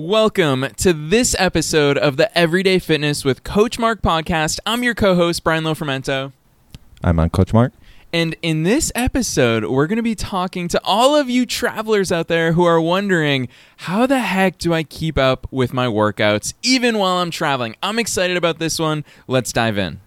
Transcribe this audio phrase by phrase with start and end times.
[0.00, 4.58] Welcome to this episode of the Everyday Fitness with Coach Mark podcast.
[4.64, 6.32] I'm your co host, Brian Lofermento.
[7.04, 7.74] I'm on Coach Mark.
[8.10, 12.28] And in this episode, we're going to be talking to all of you travelers out
[12.28, 16.96] there who are wondering how the heck do I keep up with my workouts even
[16.96, 17.76] while I'm traveling?
[17.82, 19.04] I'm excited about this one.
[19.28, 20.00] Let's dive in.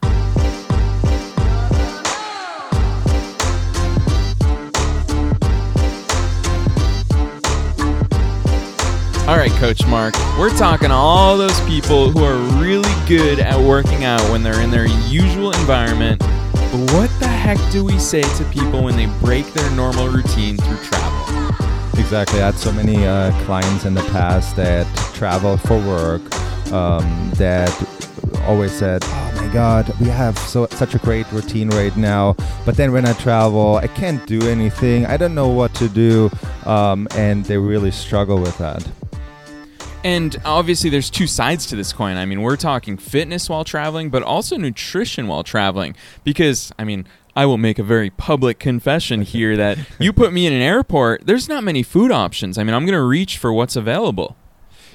[9.34, 14.04] All right, Coach Mark, we're talking all those people who are really good at working
[14.04, 16.20] out when they're in their usual environment.
[16.20, 20.58] But what the heck do we say to people when they break their normal routine
[20.58, 21.50] through travel?
[22.00, 22.44] Exactly.
[22.44, 26.22] I had so many uh, clients in the past that travel for work
[26.72, 27.72] um, that
[28.44, 32.78] always said, "Oh my God, we have so such a great routine right now." But
[32.78, 35.08] then when I travel, I can't do anything.
[35.08, 36.30] I don't know what to do,
[36.68, 38.88] um, and they really struggle with that.
[40.04, 42.18] And obviously, there's two sides to this coin.
[42.18, 45.96] I mean, we're talking fitness while traveling, but also nutrition while traveling.
[46.24, 50.46] Because, I mean, I will make a very public confession here that you put me
[50.46, 52.58] in an airport, there's not many food options.
[52.58, 54.36] I mean, I'm going to reach for what's available.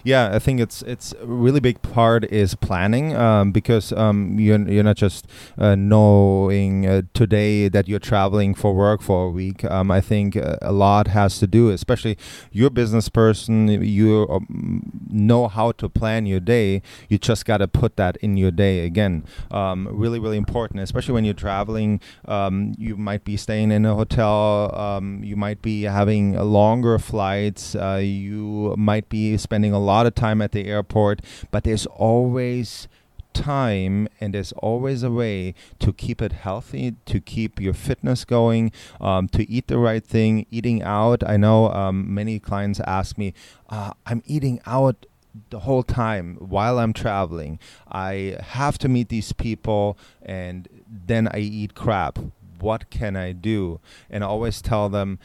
[0.04, 4.58] Yeah, I think it's it's a really big part is planning um, because um, you're
[4.68, 9.64] you're not just uh, knowing uh, today that you're traveling for work for a week.
[9.64, 12.16] Um, I think uh, a lot has to do, especially
[12.52, 13.68] you're a business person.
[13.68, 16.82] You um, know how to plan your day.
[17.08, 19.24] You just got to put that in your day again.
[19.50, 22.00] Um, really, really important, especially when you're traveling.
[22.26, 25.00] Um, you might be staying in a hotel.
[25.22, 27.74] you might be having longer flights.
[27.74, 32.88] Uh, you might be spending a lot of time at the airport, but there's always
[33.32, 38.72] time and there's always a way to keep it healthy, to keep your fitness going,
[39.00, 41.22] um, to eat the right thing, eating out.
[41.26, 43.34] I know um, many clients ask me,
[43.68, 45.06] uh, I'm eating out
[45.50, 47.58] the whole time while I'm traveling.
[47.90, 52.18] I have to meet these people and then I eat crap.
[52.60, 53.80] What can I do?
[54.10, 55.20] And I always tell them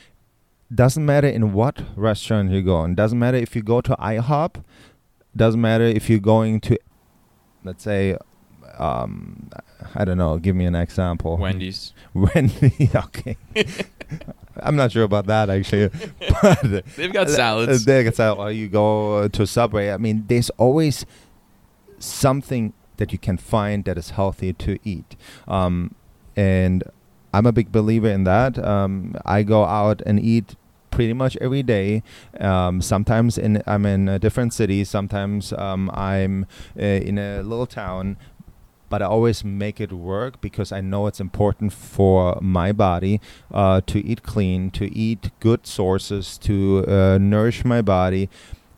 [0.73, 2.95] doesn't matter in what restaurant you go in.
[2.95, 4.63] Doesn't matter if you go to IHOP.
[5.35, 6.77] Doesn't matter if you're going to,
[7.63, 8.17] let's say,
[8.77, 9.49] um,
[9.95, 10.37] I don't know.
[10.37, 11.37] Give me an example.
[11.37, 11.93] Wendy's.
[12.13, 12.95] Wendy's.
[12.95, 13.37] Okay.
[14.57, 15.89] I'm not sure about that actually.
[16.41, 17.85] but they've got salads.
[17.85, 18.39] They got salad.
[18.39, 19.91] Or you go to Subway.
[19.91, 21.05] I mean, there's always
[21.99, 25.15] something that you can find that is healthy to eat.
[25.47, 25.95] Um,
[26.35, 26.83] and
[27.33, 28.63] I'm a big believer in that.
[28.63, 30.55] Um, I go out and eat
[30.91, 32.03] pretty much every day.
[32.39, 34.83] Um, sometimes in I'm in a different city.
[34.83, 36.45] Sometimes um, I'm
[36.79, 38.17] uh, in a little town.
[38.89, 43.19] But I always make it work because I know it's important for my body
[43.51, 48.29] uh, to eat clean, to eat good sources, to uh, nourish my body,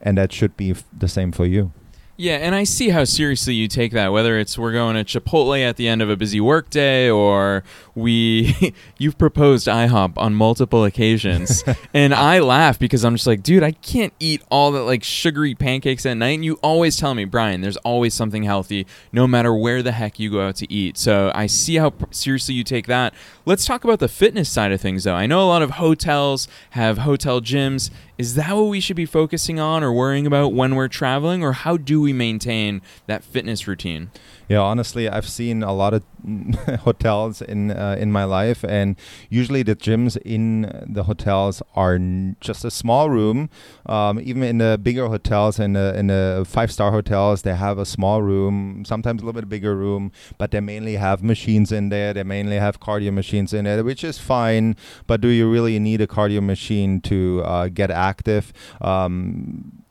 [0.02, 1.74] and that should be f- the same for you.
[2.18, 4.14] Yeah, and I see how seriously you take that.
[4.14, 8.74] Whether it's we're going to Chipotle at the end of a busy workday, or we
[8.98, 11.62] you've proposed IHOP on multiple occasions,
[11.94, 15.56] and I laugh because I'm just like, dude, I can't eat all the like sugary
[15.56, 16.36] pancakes at night.
[16.36, 20.18] And you always tell me, Brian, there's always something healthy, no matter where the heck
[20.18, 20.98] you go out to eat.
[20.98, 23.14] So I see how seriously you take that.
[23.46, 25.16] Let's talk about the fitness side of things, though.
[25.16, 27.90] I know a lot of hotels have hotel gyms.
[28.18, 31.52] Is that what we should be focusing on or worrying about when we're traveling, or
[31.52, 34.10] how do we maintain that fitness routine?
[34.48, 36.04] Yeah, honestly, I've seen a lot of
[36.82, 38.96] hotels in uh, in my life, and
[39.30, 43.50] usually the gyms in the hotels are n- just a small room.
[43.88, 47.80] Um, even in the bigger hotels, in the in the five star hotels, they have
[47.80, 51.90] a small room, sometimes a little bit bigger room, but they mainly have machines in
[51.90, 52.14] there.
[52.14, 54.76] They mainly have cardio machines in there, which is fine.
[55.08, 58.54] But do you really need a cardio machine to uh, get active?
[58.82, 59.85] Um,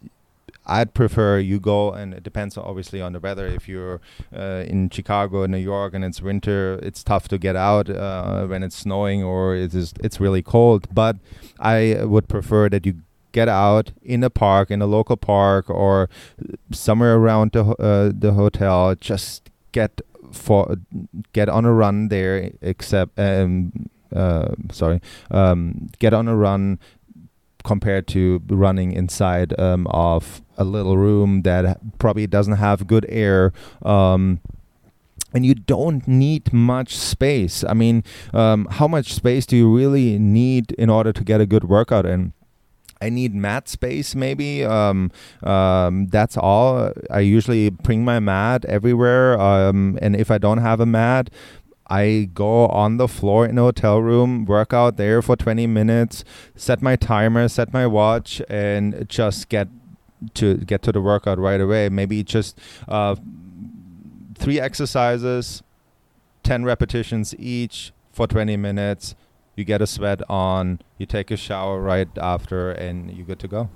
[0.67, 3.47] I'd prefer you go, and it depends obviously on the weather.
[3.47, 4.01] If you're
[4.35, 8.63] uh, in Chicago, New York, and it's winter, it's tough to get out uh, when
[8.63, 10.89] it's snowing or it is it's really cold.
[10.93, 11.17] But
[11.61, 16.09] I would prefer that you get out in a park, in a local park, or
[16.71, 18.95] somewhere around the uh, the hotel.
[18.95, 20.01] Just get
[20.33, 20.77] for
[21.33, 22.53] get on a run there.
[22.63, 25.01] Except um, uh, sorry,
[25.31, 26.79] um, get on a run
[27.65, 33.53] compared to running inside um, of a little room that probably doesn't have good air.
[33.83, 34.41] Um,
[35.35, 37.65] and you don't need much space.
[37.65, 41.47] I mean, um, how much space do you really need in order to get a
[41.47, 42.33] good workout in?
[43.01, 44.65] I need mat space, maybe.
[44.65, 45.11] Um,
[45.43, 46.93] um, that's all.
[47.11, 49.39] I usually bring my mat everywhere.
[49.39, 51.29] Um, and if I don't have a mat,
[51.95, 56.25] I go on the floor in a hotel room, work out there for 20 minutes,
[56.57, 59.69] set my timer, set my watch, and just get
[60.35, 61.89] to get to the workout right away.
[61.89, 62.59] Maybe just
[62.89, 63.15] uh,
[64.37, 65.63] three exercises,
[66.43, 69.15] 10 repetitions each for 20 minutes.
[69.55, 73.49] You get a sweat on, you take a shower right after, and you're good to
[73.49, 73.71] go.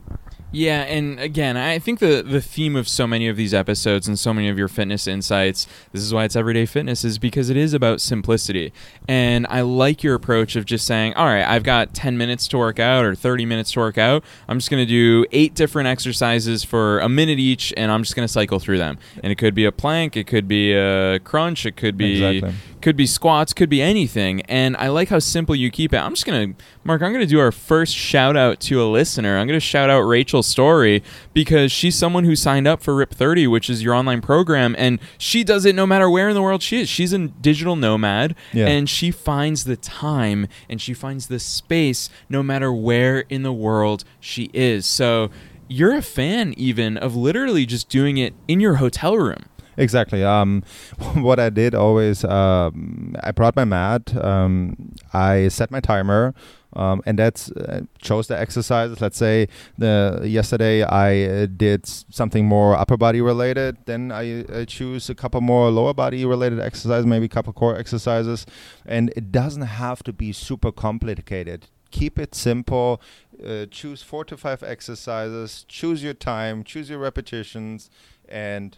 [0.51, 4.19] Yeah, and again, I think the the theme of so many of these episodes and
[4.19, 7.57] so many of your fitness insights, this is why it's everyday fitness is because it
[7.57, 8.73] is about simplicity.
[9.07, 12.59] And I like your approach of just saying, "All right, I've got 10 minutes to
[12.59, 14.25] work out or 30 minutes to work out.
[14.49, 18.17] I'm just going to do eight different exercises for a minute each and I'm just
[18.17, 21.19] going to cycle through them." And it could be a plank, it could be a
[21.19, 22.55] crunch, it could be Exactly.
[22.89, 24.41] Could be squats, could be anything.
[24.47, 25.99] And I like how simple you keep it.
[25.99, 28.89] I'm just going to Mark, I'm going to do our first shout out to a
[28.89, 29.37] listener.
[29.37, 31.03] I'm going to shout out Rachel Story
[31.35, 34.99] because she's someone who signed up for RIP 30, which is your online program, and
[35.19, 36.89] she does it no matter where in the world she is.
[36.89, 38.69] She's a digital nomad, Yeah.
[38.69, 43.53] and she finds the time and she finds the space no matter where in the
[43.53, 44.87] world she is.
[44.87, 45.29] So
[45.69, 49.45] you're a fan even of literally just doing it in your hotel room.
[49.79, 50.25] Exactly.
[50.25, 50.65] Um,
[51.15, 54.15] what I did always, um, I brought my mat.
[54.17, 56.35] Um, I set my timer,
[56.73, 59.01] um, and that's uh, chose the exercises.
[59.01, 59.49] Let's say
[59.79, 63.77] the yesterday I uh, did something more upper body related.
[63.87, 67.79] Then I, I choose a couple more lower body related exercises, maybe a couple core
[67.79, 68.47] exercises,
[68.85, 71.69] and it doesn't have to be super complicated.
[71.93, 73.01] Keep it simple.
[73.43, 75.65] Uh, choose four to five exercises.
[75.69, 76.65] Choose your time.
[76.65, 77.89] Choose your repetitions,
[78.29, 78.77] and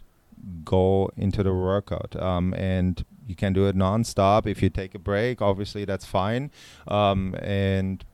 [0.64, 2.14] go into the workout.
[2.20, 4.46] Um, and you can do it non-stop.
[4.46, 6.50] If you take a break, obviously that's fine.
[6.88, 8.04] Um, and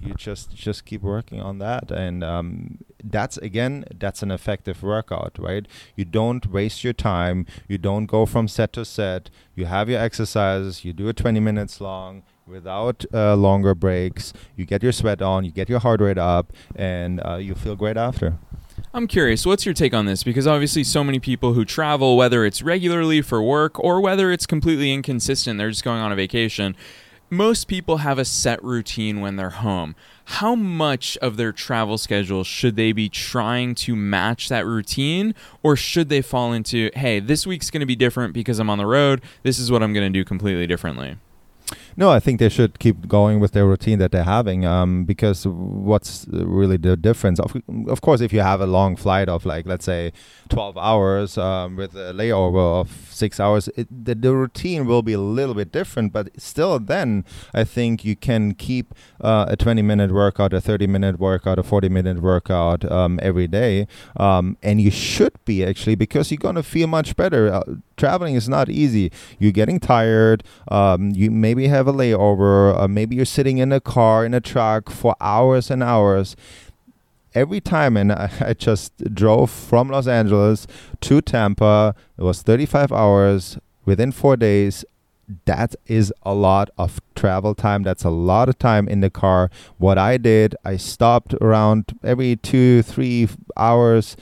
[0.00, 1.90] you just just keep working on that.
[1.90, 5.66] And um, that's again that's an effective workout right?
[5.94, 7.46] You don't waste your time.
[7.68, 9.30] You don't go from set to set.
[9.54, 10.84] You have your exercises.
[10.84, 14.32] You do it 20 minutes long without uh, longer breaks.
[14.54, 15.44] You get your sweat on.
[15.44, 16.52] You get your heart rate up.
[16.74, 18.38] And uh, you feel great after
[18.94, 20.22] I'm curious, what's your take on this?
[20.22, 24.46] Because obviously, so many people who travel, whether it's regularly for work or whether it's
[24.46, 26.74] completely inconsistent, they're just going on a vacation.
[27.28, 29.96] Most people have a set routine when they're home.
[30.26, 35.34] How much of their travel schedule should they be trying to match that routine?
[35.62, 38.78] Or should they fall into, hey, this week's going to be different because I'm on
[38.78, 39.22] the road.
[39.42, 41.16] This is what I'm going to do completely differently?
[41.98, 44.66] No, I think they should keep going with their routine that they're having.
[44.66, 47.40] Um, because what's really the difference?
[47.40, 47.56] Of,
[47.88, 50.12] of course, if you have a long flight of like let's say
[50.50, 55.14] twelve hours um, with a layover of six hours, it, the, the routine will be
[55.14, 56.12] a little bit different.
[56.12, 61.58] But still, then I think you can keep uh, a twenty-minute workout, a thirty-minute workout,
[61.58, 63.86] a forty-minute workout um, every day,
[64.18, 67.50] um, and you should be actually because you're gonna feel much better.
[67.50, 67.62] Uh,
[67.96, 69.10] traveling is not easy.
[69.38, 70.44] You're getting tired.
[70.68, 72.78] Um, you maybe have a layover.
[72.78, 76.36] Uh, maybe you're sitting in a car in a truck for hours and hours.
[77.34, 80.66] Every time, and I, I just drove from Los Angeles
[81.02, 81.94] to Tampa.
[82.18, 84.84] It was 35 hours within four days.
[85.44, 87.82] That is a lot of travel time.
[87.82, 89.50] That's a lot of time in the car.
[89.78, 94.16] What I did, I stopped around every two, three hours,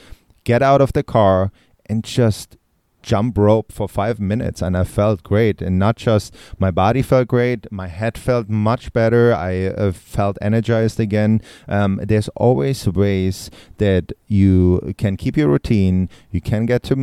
[0.45, 1.53] get out of the car,
[1.87, 2.57] and just
[3.05, 5.61] jump rope for five minutes and I felt great.
[5.61, 9.35] And not just my body felt great my head felt much better.
[9.35, 11.41] I uh, felt energized again.
[11.69, 16.09] Um, there's always ways that you can keep your routine.
[16.31, 16.97] You can get to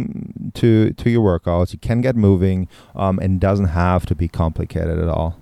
[0.54, 1.74] to to your workouts.
[1.74, 5.38] You can get moving um, and doesn't have to be complicated at all.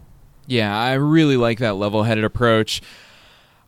[0.47, 2.81] Yeah, I really like that level headed approach.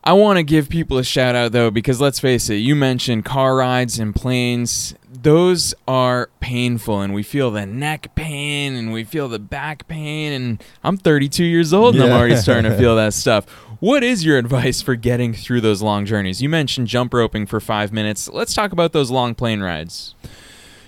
[0.04, 3.24] I want to give people a shout out though, because let's face it, you mentioned
[3.24, 4.96] car rides and planes.
[5.22, 10.34] Those are painful, and we feel the neck pain and we feel the back pain.
[10.34, 13.48] And I'm 32 years old and I'm already starting to feel that stuff.
[13.80, 16.42] What is your advice for getting through those long journeys?
[16.42, 18.30] You mentioned jump roping for five minutes.
[18.30, 20.16] Let's talk about those long plane rides.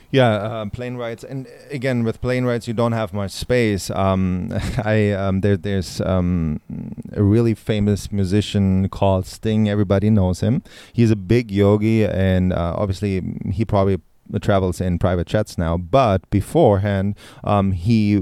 [0.09, 3.89] Yeah, uh, plane rides, and again with plane rides, you don't have much space.
[3.89, 4.49] Um,
[4.85, 6.59] I um, there, there's um,
[7.13, 9.67] a really famous musician called Sting.
[9.67, 10.61] Everybody knows him.
[10.93, 14.01] He's a big yogi, and uh, obviously he probably
[14.39, 15.77] travels in private jets now.
[15.77, 18.21] But beforehand, um, he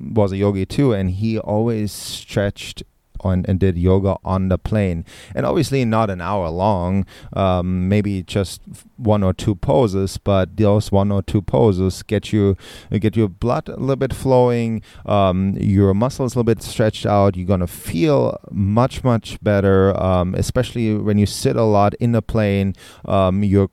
[0.00, 2.82] was a yogi too, and he always stretched
[3.20, 8.22] on and did yoga on the plane and obviously not an hour long um, maybe
[8.22, 8.60] just
[8.96, 12.56] one or two poses but those one or two poses get you
[12.92, 17.36] get your blood a little bit flowing um, your muscles a little bit stretched out
[17.36, 22.22] you're gonna feel much much better um, especially when you sit a lot in the
[22.22, 22.74] plane
[23.04, 23.70] um, you're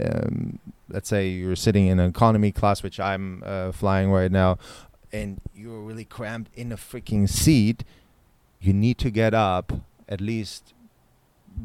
[0.00, 4.58] um, let's say you're sitting in an economy class which i'm uh, flying right now
[5.12, 7.84] and you're really cramped in a freaking seat
[8.60, 9.72] you need to get up
[10.08, 10.74] at least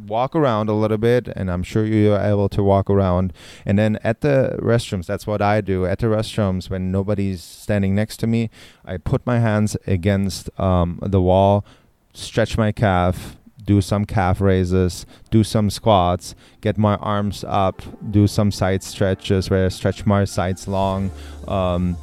[0.05, 3.33] walk around a little bit and i'm sure you're able to walk around.
[3.65, 5.85] And then at the restrooms that's what i do.
[5.85, 8.49] At the restrooms when nobody's standing next to me
[8.85, 11.65] i put my hands against um, the wall
[12.13, 13.37] stretch my calf
[13.69, 19.51] do some calf raises do some squats get my arms up do some side stretches
[19.51, 21.11] where i stretch my sides long
[21.47, 21.95] um,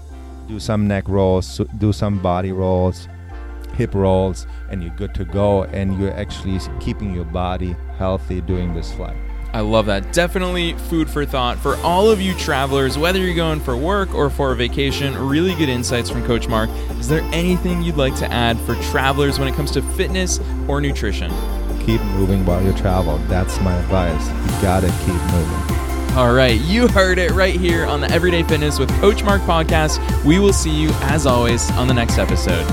[0.47, 3.09] do some neck rolls do some body rolls
[3.77, 8.75] hip rolls and you're good to go and you're actually keeping your body healthy doing
[8.75, 9.17] this flight.
[9.57, 10.13] I love that.
[10.13, 14.29] Definitely food for thought for all of you travelers, whether you're going for work or
[14.29, 15.17] for a vacation.
[15.17, 16.69] Really good insights from Coach Mark.
[17.01, 20.83] Is there anything you'd like to add for travelers when it comes to fitness or
[20.83, 21.33] nutrition?
[21.87, 23.17] Keep moving while you travel.
[23.29, 24.29] That's my advice.
[24.29, 26.15] You gotta keep moving.
[26.19, 30.23] All right, you heard it right here on the Everyday Fitness with Coach Mark podcast.
[30.23, 32.67] We will see you, as always, on the next episode.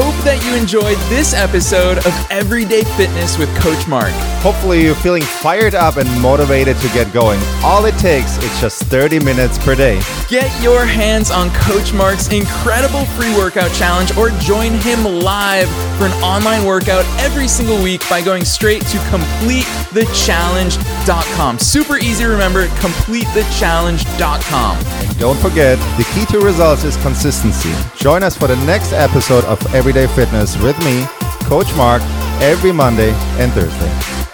[0.00, 4.12] Hope that you enjoyed this episode of Everyday Fitness with Coach Mark.
[4.46, 7.40] Hopefully, you're feeling fired up and motivated to get going.
[7.64, 10.00] All it takes is just 30 minutes per day.
[10.28, 16.06] Get your hands on Coach Mark's incredible free workout challenge or join him live for
[16.06, 21.58] an online workout every single week by going straight to completethechallenge.com.
[21.58, 25.07] Super easy to remember, completethechallenge.com.
[25.18, 27.72] Don't forget, the key to results is consistency.
[27.96, 31.06] Join us for the next episode of Everyday Fitness with me,
[31.48, 32.02] Coach Mark,
[32.40, 33.10] every Monday
[33.40, 34.27] and Thursday.